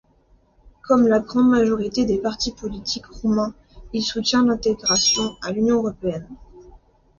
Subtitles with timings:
[0.81, 3.53] Comme la grande majorité des partis politiques roumains,
[3.93, 6.27] il soutient l'intégration à l'Union européenne.